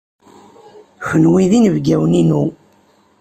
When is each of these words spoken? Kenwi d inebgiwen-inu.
Kenwi 1.07 1.43
d 1.49 1.51
inebgiwen-inu. 1.57 2.43